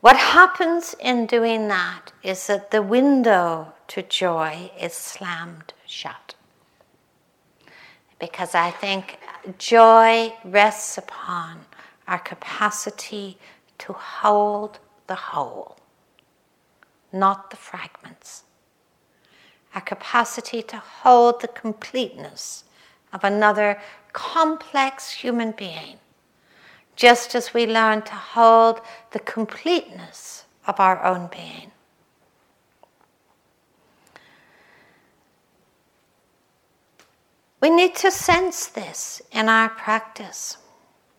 [0.00, 6.34] What happens in doing that is that the window to joy is slammed shut.
[8.18, 9.18] Because I think
[9.58, 11.66] joy rests upon
[12.08, 13.38] our capacity
[13.78, 15.76] to hold the whole.
[17.12, 18.44] not the fragments.
[19.74, 22.64] Our capacity to hold the completeness
[23.12, 23.80] of another
[24.12, 25.98] complex human being,
[26.96, 28.80] just as we learn to hold
[29.12, 31.70] the completeness of our own being.
[37.60, 40.56] We need to sense this in our practice.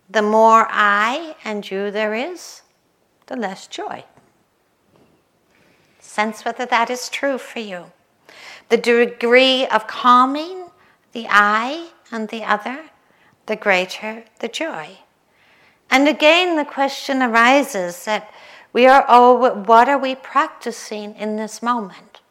[0.10, 2.64] The more I and you there is,
[3.28, 4.04] the less joy.
[6.00, 7.86] Sense whether that is true for you.
[8.68, 10.63] The degree of calming
[11.14, 12.90] the I and the other,
[13.46, 14.98] the greater the joy.
[15.90, 18.32] And again, the question arises that
[18.74, 22.22] we are all, what are we practicing in this moment?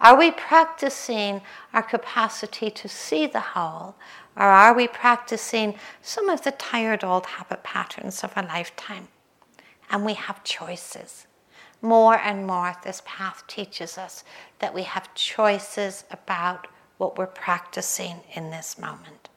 [0.00, 1.40] Are we practicing
[1.72, 3.96] our capacity to see the whole,
[4.36, 9.08] or are we practicing some of the tired old habit patterns of a lifetime?
[9.90, 11.26] And we have choices.
[11.82, 14.24] More and more, this path teaches us
[14.58, 16.68] that we have choices about
[17.04, 19.28] what we're practicing in this moment.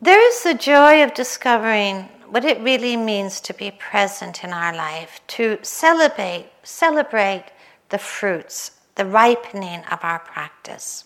[0.00, 4.74] There is the joy of discovering what it really means to be present in our
[4.74, 7.44] life, to celebrate, celebrate
[7.90, 11.04] the fruits, the ripening of our practice.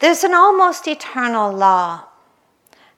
[0.00, 2.06] There's an almost eternal law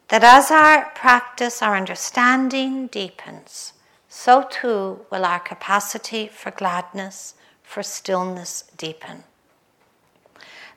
[0.08, 3.73] that as our practice, our understanding deepens,
[4.14, 9.24] so too will our capacity for gladness, for stillness deepen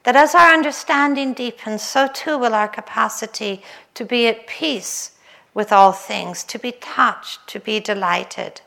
[0.08, 3.62] that as our understanding deepens, so too will our capacity
[3.94, 5.12] to be at peace
[5.54, 8.62] with all things, to be touched, to be delighted.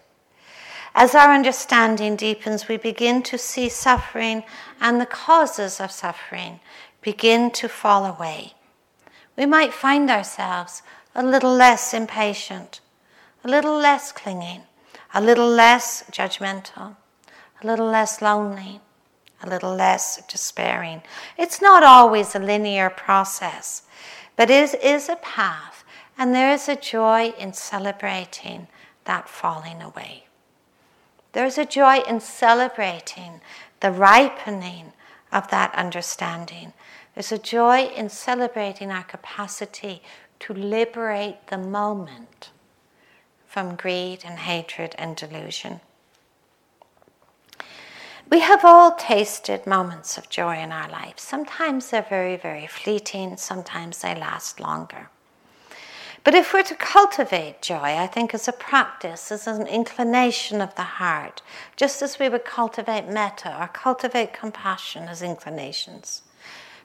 [0.95, 4.43] As our understanding deepens, we begin to see suffering
[4.83, 6.61] and the causes of suffering
[7.01, 8.53] begin to fall away.
[9.35, 10.83] We might find ourselves
[11.14, 12.81] a little less impatient,
[13.45, 14.62] a little less clinging,
[15.14, 16.97] a little less judgmental,
[17.62, 18.80] a little less lonely,
[19.43, 21.03] a little less despairing.
[21.38, 23.82] It's not always a linear process,
[24.36, 25.84] but it is a path,
[26.18, 28.68] and there is a joy in celebrating
[29.05, 30.26] that falling away.
[31.32, 33.41] There's a joy in celebrating
[33.80, 34.93] the ripening
[35.32, 36.72] of that understanding.
[37.14, 40.03] There's a joy in celebrating our capacity
[40.41, 42.51] to liberate the moment
[43.51, 45.80] from greed and hatred and delusion.
[48.30, 51.24] We have all tasted moments of joy in our lives.
[51.24, 55.11] Sometimes they're very, very fleeting, sometimes they last longer.
[56.22, 60.76] But if we're to cultivate joy, I think as a practice, as an inclination of
[60.76, 61.42] the heart,
[61.74, 66.22] just as we would cultivate metta or cultivate compassion as inclinations,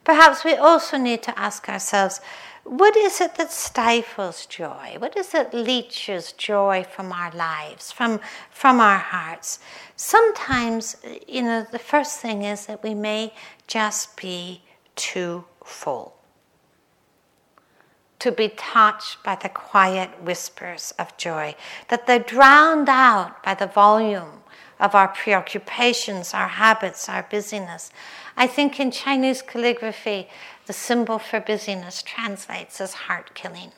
[0.06, 2.22] perhaps we also need to ask ourselves
[2.66, 4.95] what is it that stifles joy?
[4.97, 9.60] What is it leeches joy from our lives, from, from our hearts?
[9.95, 10.97] Sometimes,
[11.28, 13.34] you know, the first thing is that we may
[13.68, 14.64] just be
[14.95, 16.16] too full.
[18.18, 21.53] To be touched by the quiet whispers of joy,
[21.89, 24.41] that they're drowned out by the volume
[24.80, 27.91] of our preoccupations, our habits, our busyness.
[28.36, 30.28] I think in Chinese calligraphy,
[30.65, 33.71] the symbol for busyness translates as heart killing.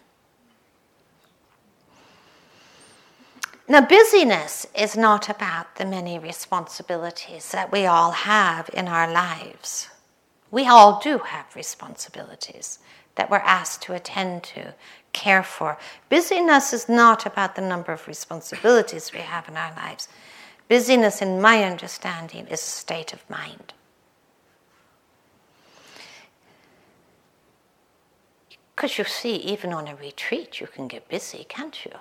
[3.70, 9.90] Now, busyness is not about the many responsibilities that we all have in our lives.
[10.52, 12.80] We all do have responsibilities
[13.16, 14.74] that we're asked to attend to,
[15.12, 15.78] care for.
[16.10, 20.08] Busyness is not about the number of responsibilities we have in our lives.
[20.68, 23.74] Busyness, in my understanding, is a state of mind.
[28.76, 31.94] Because you see, even on a retreat, you can get busy, can't you?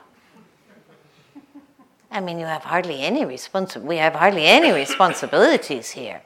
[2.10, 6.22] I mean, you have hardly any responsi- we have hardly any responsibilities here.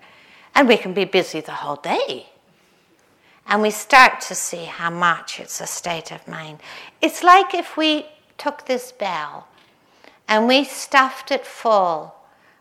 [0.54, 2.30] And we can be busy the whole day.
[3.46, 6.58] And we start to see how much it's a state of mind.
[7.00, 8.06] It's like if we
[8.38, 9.48] took this bell
[10.28, 12.14] and we stuffed it full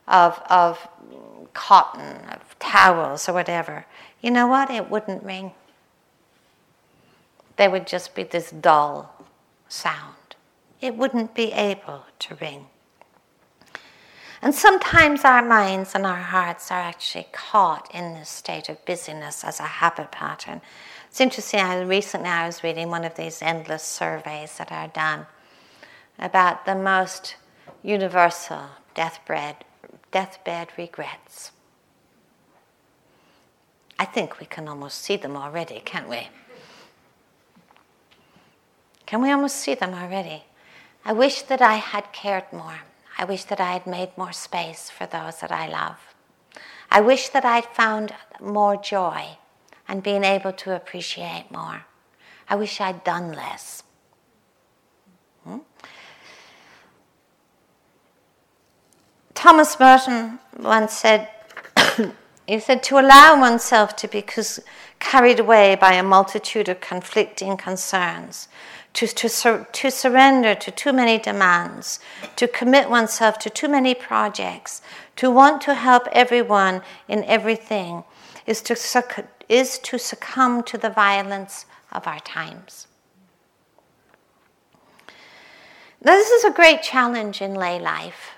[0.10, 0.88] of, of
[1.54, 3.86] cotton, of towels, or whatever,
[4.22, 4.70] you know what?
[4.70, 5.52] It wouldn't ring.
[7.56, 9.26] There would just be this dull
[9.68, 10.16] sound.
[10.82, 12.66] It wouldn't be able to ring.
[14.42, 19.44] And sometimes our minds and our hearts are actually caught in this state of busyness
[19.44, 20.62] as a habit pattern.
[21.10, 25.26] It's interesting, I recently I was reading one of these endless surveys that are done
[26.18, 27.36] about the most
[27.84, 28.62] universal
[28.96, 29.66] deathbed
[30.12, 31.52] deathbed regrets.
[33.98, 36.30] I think we can almost see them already, can't we?
[39.06, 40.44] Can we almost see them already?
[41.04, 42.80] I wish that I had cared more.
[43.18, 45.98] I wish that I had made more space for those that I love.
[46.90, 49.38] I wish that I'd found more joy
[49.88, 51.86] and been able to appreciate more.
[52.48, 53.84] I wish I'd done less.
[55.44, 55.58] Hmm?
[59.40, 61.30] Thomas Merton once said,
[62.46, 64.22] he said, to allow oneself to be
[65.00, 68.50] carried away by a multitude of conflicting concerns,
[68.92, 72.02] to, to, sur- to surrender to too many demands,
[72.36, 74.82] to commit oneself to too many projects,
[75.16, 78.04] to want to help everyone in everything,
[78.46, 82.88] is to, succ- is to succumb to the violence of our times.
[86.04, 88.32] Now, this is a great challenge in lay life.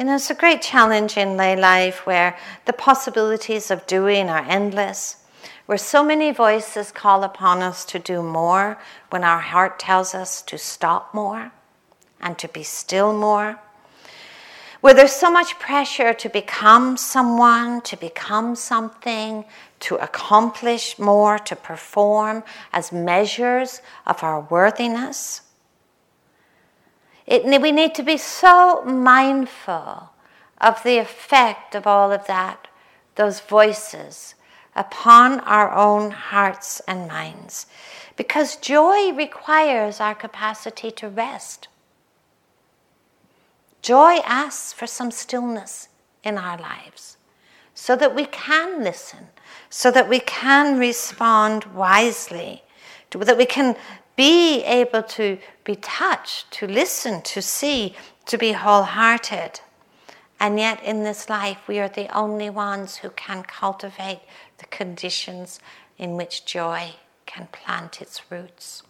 [0.00, 2.34] You know, it's a great challenge in lay life where
[2.64, 5.16] the possibilities of doing are endless,
[5.66, 8.78] where so many voices call upon us to do more
[9.10, 11.52] when our heart tells us to stop more
[12.18, 13.60] and to be still more.
[14.80, 19.44] Where there's so much pressure to become someone, to become something,
[19.80, 22.42] to accomplish more, to perform
[22.72, 25.42] as measures of our worthiness.
[27.26, 30.10] It, we need to be so mindful
[30.60, 32.68] of the effect of all of that,
[33.14, 34.34] those voices,
[34.74, 37.66] upon our own hearts and minds.
[38.16, 41.68] Because joy requires our capacity to rest.
[43.82, 45.88] Joy asks for some stillness
[46.22, 47.16] in our lives
[47.74, 49.28] so that we can listen,
[49.70, 52.62] so that we can respond wisely,
[53.10, 53.74] that we can
[54.16, 55.38] be able to
[55.70, 57.94] be touched, to listen, to see,
[58.26, 59.60] to be wholehearted.
[60.40, 64.22] And yet, in this life, we are the only ones who can cultivate
[64.58, 65.60] the conditions
[65.96, 66.94] in which joy
[67.24, 68.82] can plant its roots.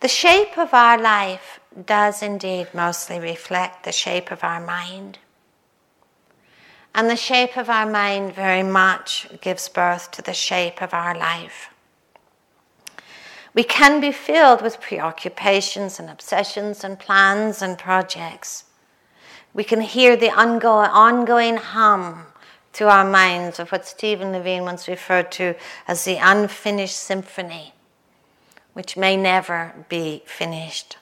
[0.00, 5.18] The shape of our life does indeed mostly reflect the shape of our mind.
[6.94, 11.16] And the shape of our mind very much gives birth to the shape of our
[11.16, 11.73] life.
[13.54, 18.64] We can be filled with preoccupations and obsessions and plans and projects.
[19.52, 22.26] We can hear the ongoing hum
[22.72, 25.54] through our minds of what Stephen Levine once referred to
[25.86, 27.72] as the unfinished symphony,
[28.72, 30.96] which may never be finished.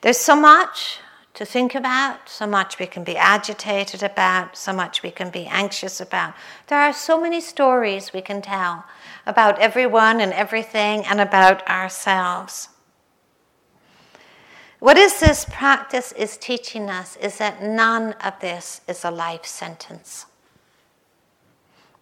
[0.00, 0.98] There's so much
[1.38, 5.46] to think about, so much we can be agitated about, so much we can be
[5.46, 6.34] anxious about.
[6.66, 8.84] There are so many stories we can tell
[9.24, 12.70] about everyone and everything and about ourselves.
[14.80, 19.46] What is this practice is teaching us is that none of this is a life
[19.46, 20.26] sentence.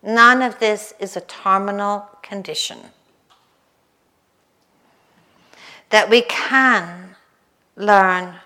[0.02, 2.78] None of this is a terminal condition.
[5.90, 7.16] That we can
[7.76, 8.36] learn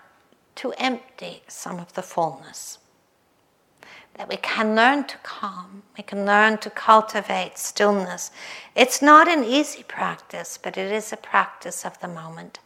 [0.60, 2.76] to empty some of the fullness.
[4.16, 8.30] That we can learn to calm, we can learn to cultivate stillness.
[8.76, 12.58] It's not an easy practice, but it is a practice of the moment.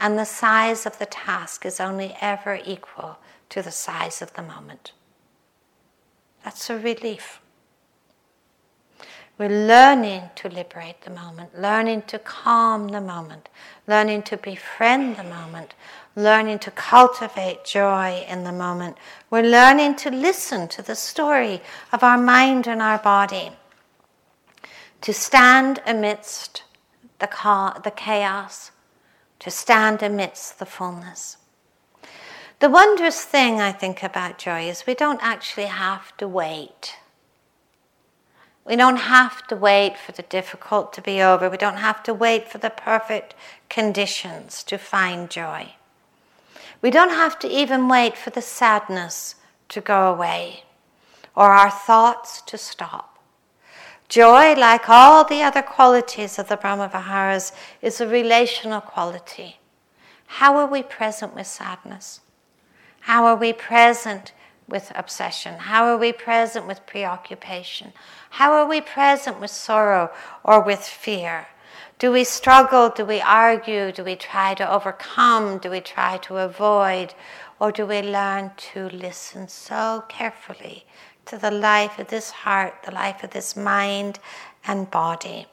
[0.00, 3.18] And the size of the task is only ever equal
[3.50, 4.92] to the size of the moment.
[6.42, 7.42] That's a relief.
[9.36, 13.48] We're learning to liberate the moment, learning to calm the moment,
[13.86, 15.74] learning to befriend the moment,
[16.14, 18.96] learning to cultivate joy in the moment.
[19.30, 21.60] We're learning to listen to the story
[21.92, 23.52] of our mind and our body,
[25.00, 26.64] to stand amidst
[27.18, 28.72] the, the chaos,
[29.38, 31.38] to stand amidst the fullness.
[32.60, 36.94] The wondrous thing I think about joy is we don't actually have to wait.
[38.64, 41.50] We don't have to wait for the difficult to be over.
[41.50, 43.34] We don't have to wait for the perfect
[43.68, 45.74] conditions to find joy.
[46.82, 49.36] We don't have to even wait for the sadness
[49.68, 50.64] to go away
[51.34, 53.18] or our thoughts to stop.
[54.08, 59.58] Joy, like all the other qualities of the Brahmaviharas, is a relational quality.
[60.26, 62.20] How are we present with sadness?
[63.00, 64.32] How are we present
[64.68, 65.54] with obsession?
[65.54, 67.92] How are we present with preoccupation?
[68.30, 70.10] How are we present with sorrow
[70.44, 71.46] or with fear?
[72.02, 72.88] Do we struggle?
[72.88, 73.92] Do we argue?
[73.92, 75.58] Do we try to overcome?
[75.58, 77.14] Do we try to avoid?
[77.60, 80.84] Or do we learn to listen so carefully
[81.26, 84.18] to the life of this heart, the life of this mind
[84.66, 85.46] and body,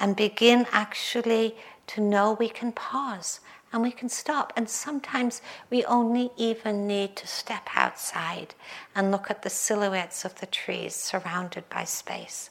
[0.00, 1.56] and begin actually
[1.88, 3.40] to know we can pause
[3.70, 4.54] and we can stop.
[4.56, 8.54] And sometimes we only even need to step outside
[8.94, 12.48] and look at the silhouettes of the trees surrounded by space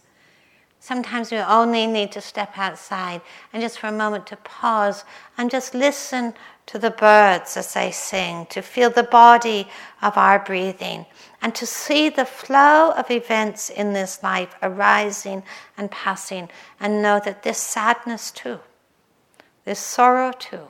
[0.83, 3.21] Sometimes we only need to step outside
[3.53, 5.05] and just for a moment to pause
[5.37, 6.33] and just listen
[6.65, 9.67] to the birds as they sing, to feel the body
[10.01, 11.05] of our breathing,
[11.39, 15.43] and to see the flow of events in this life arising
[15.77, 18.59] and passing, and know that this sadness too,
[19.65, 20.67] this sorrow too,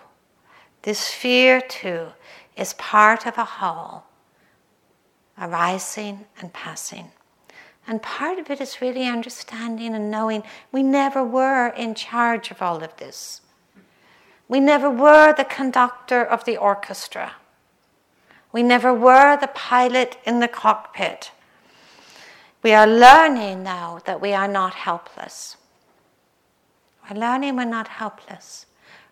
[0.82, 2.08] this fear too
[2.58, 4.04] is part of a whole,
[5.40, 7.12] arising and passing.
[7.92, 12.62] And part of it is really understanding and knowing we never were in charge of
[12.62, 13.42] all of this.
[14.48, 17.34] We never were the conductor of the orchestra.
[18.54, 21.32] We never were the pilot in the cockpit.
[22.64, 25.58] We are learning now that we are not helpless.
[27.10, 28.68] We're learning we're not helpless.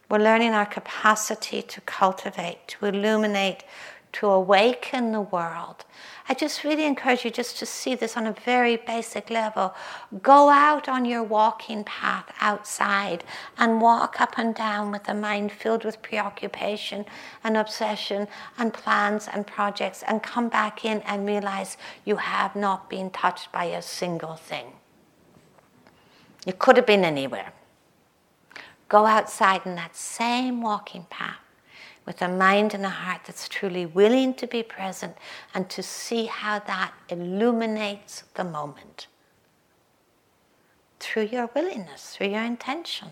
[0.10, 3.66] We're learning our capacity to cultivate, to illuminate,
[4.12, 5.86] to awaken the world.
[6.28, 9.74] I just really encourage you just to see this on a very basic level.
[10.22, 13.24] Go out on your walking path outside
[13.58, 17.06] and walk up and down with a mind filled with preoccupation
[17.44, 22.90] and obsession and plans and projects and come back in and realize you have not
[22.90, 24.74] been touched by a single thing.
[26.46, 27.54] You could have been anywhere.
[28.88, 31.38] Go outside in that same walking path
[32.10, 35.16] with a mind and a heart that's truly willing to be present
[35.54, 39.06] and to see how that illuminates the moment
[41.00, 43.10] through your willingness, through your intention.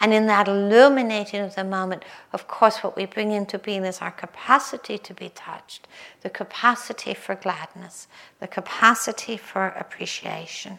[0.00, 2.02] And in that illuminating of the moment,
[2.32, 5.86] of course, what we bring into being is our capacity to be touched,
[6.22, 8.08] the capacity for gladness,
[8.40, 10.78] the capacity for appreciation.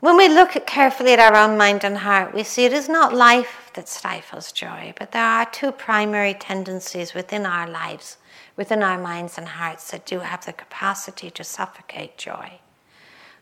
[0.00, 2.88] When we look at carefully at our own mind and heart, we see it is
[2.88, 8.16] not life that stifles joy, but there are two primary tendencies within our lives,
[8.56, 12.60] within our minds and hearts, that do have the capacity to suffocate joy.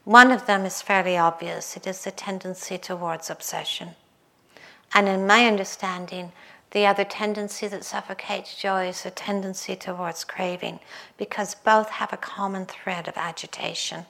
[0.05, 3.91] One of them is fairly obvious it is the tendency towards obsession.
[4.95, 6.33] And in my understanding,
[6.71, 10.81] the other tendency that suffocates joy is the tendency towards craving,
[11.19, 14.07] because both have a common thread of agitation.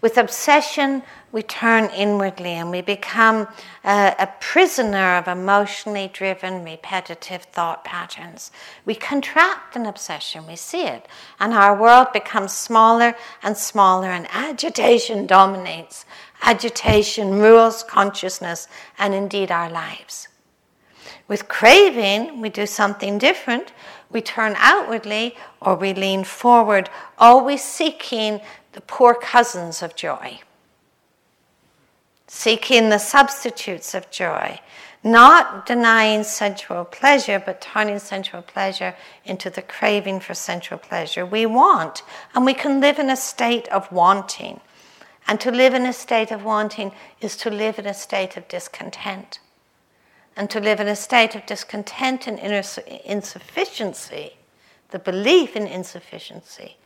[0.00, 3.48] With obsession, we turn inwardly and we become
[3.84, 8.52] a, a, prisoner of emotionally driven, repetitive thought patterns.
[8.84, 11.08] We contract an obsession, we see it,
[11.40, 16.04] and our world becomes smaller and smaller, and agitation dominates.
[16.42, 18.68] Agitation rules consciousness
[18.98, 20.28] and indeed our lives.
[21.26, 23.72] With craving, we do something different.
[24.10, 28.40] We turn outwardly or we lean forward, always seeking
[28.74, 30.40] the poor cousins of joy,
[32.26, 34.60] seeking the substitutes of joy,
[35.02, 41.24] not denying sensual pleasure, but turning sensual pleasure into the craving for sensual pleasure.
[41.24, 42.02] We want,
[42.34, 44.60] and we can live in a state of wanting.
[45.26, 48.48] And to live in a state of wanting is to live in a state of
[48.48, 49.38] discontent.
[50.36, 52.62] And to live in a state of discontent and inner
[53.04, 54.36] insufficiency,
[54.90, 56.76] the belief in insufficiency,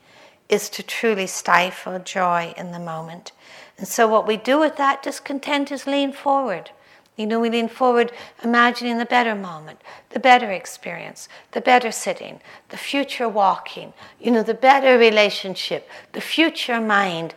[0.49, 3.33] is to truly stifle joy in the moment.
[3.77, 6.71] And so, what we do with that discontent is lean forward.
[7.17, 8.13] You know, we lean forward
[8.45, 9.81] imagining the better moment,
[10.11, 16.21] the better experience, the better sitting, the future walking, you know, the better relationship, the
[16.21, 17.35] future mind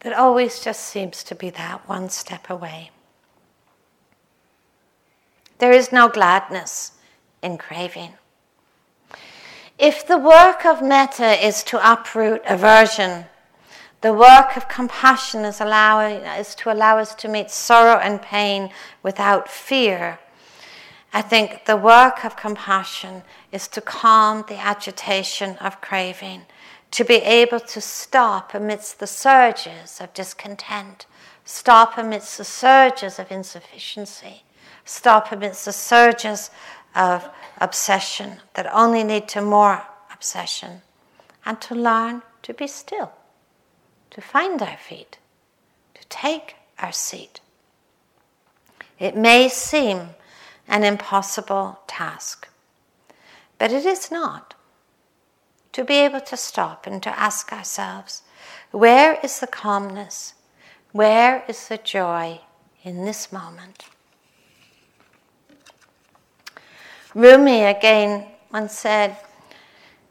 [0.00, 2.90] that always just seems to be that one step away.
[5.58, 6.92] There is no gladness
[7.42, 8.12] in craving.
[9.78, 13.26] If the work of metta is to uproot aversion,
[14.02, 18.70] the work of compassion is, allowing, is to allow us to meet sorrow and pain
[19.02, 20.20] without fear.
[21.12, 26.42] I think the work of compassion is to calm the agitation of craving,
[26.92, 31.06] to be able to stop amidst the surges of discontent,
[31.44, 34.44] stop amidst the surges of insufficiency,
[34.84, 36.50] stop amidst the surges
[36.94, 37.28] of
[37.60, 40.82] obsession that only lead to more obsession,
[41.44, 43.12] and to learn to be still,
[44.10, 45.18] to find our feet,
[45.94, 47.40] to take our seat.
[48.98, 50.10] It may seem
[50.68, 52.48] an impossible task,
[53.58, 54.54] but it is not.
[55.72, 58.22] To be able to stop and to ask ourselves,
[58.70, 60.34] where is the calmness?
[60.92, 62.40] Where is the joy
[62.84, 63.86] in this moment?
[67.14, 69.16] Rumi again once said,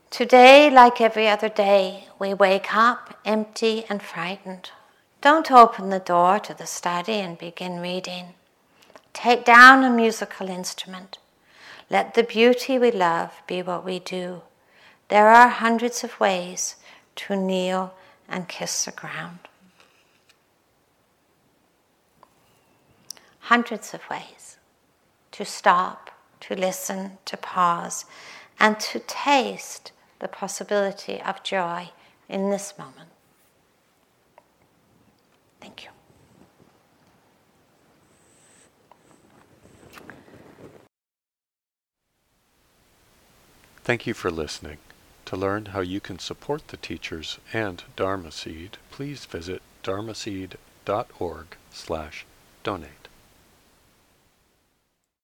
[0.10, 4.72] Today, like every other day, we wake up empty and frightened.
[5.20, 8.36] Don't open the door to the study and begin reading.
[9.12, 11.18] Take down a musical instrument.
[11.90, 14.42] Let the beauty we love be what we do.
[15.10, 16.78] There are hundreds of ways
[17.18, 17.94] to kneel
[18.30, 19.40] and kiss the ground.
[23.40, 24.58] Hundreds of ways
[25.34, 26.13] to stop
[26.48, 28.06] to listen, to pause,
[28.60, 31.90] and to taste the possibility of joy
[32.30, 33.10] in this moment.
[35.60, 35.90] Thank you.
[43.84, 44.78] Thank you for listening.
[45.26, 52.26] To learn how you can support the teachers and Dharma Seed, please visit dharmaseed.org slash
[52.64, 53.03] donate.